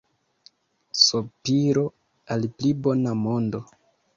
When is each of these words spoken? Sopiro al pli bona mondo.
Sopiro 1.01 1.83
al 2.37 2.49
pli 2.57 2.73
bona 2.87 3.17
mondo. 3.25 3.63